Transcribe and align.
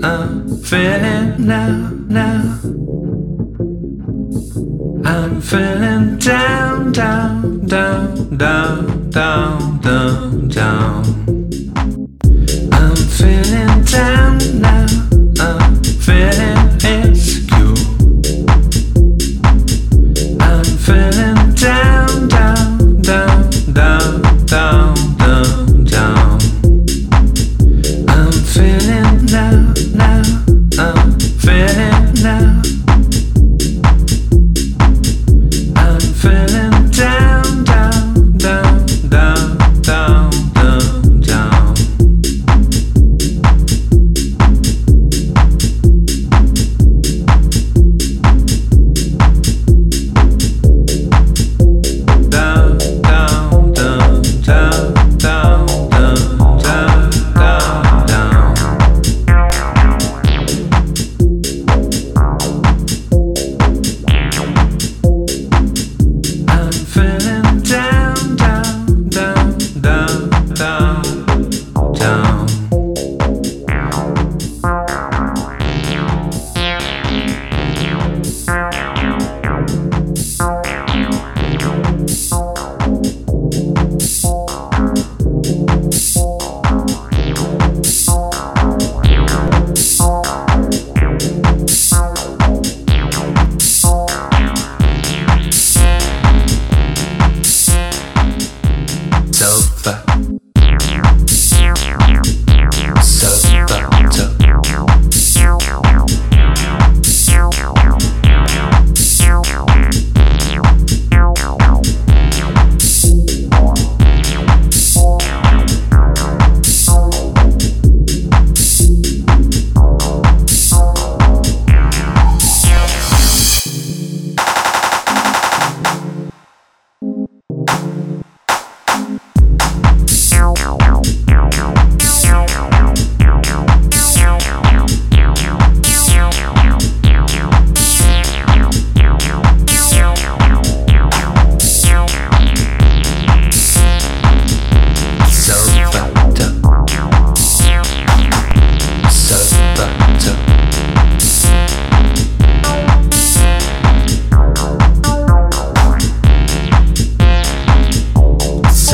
I'm 0.00 0.48
feeling 0.62 1.44
now, 1.44 1.90
now. 2.06 2.60
I'm 5.04 5.40
feeling 5.40 6.18
down, 6.18 6.92
down, 6.92 7.66
down, 7.66 8.36
down, 8.36 9.10
down, 9.10 9.80
down, 9.80 10.48
down. 10.48 11.04
I'm 12.72 12.96
feeling 12.96 13.82
down 13.84 14.60
now. 14.60 14.86
I'm 15.40 15.67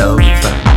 over. 0.00 0.73